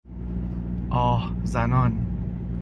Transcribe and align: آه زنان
آه 0.91 1.31
زنان 1.43 1.95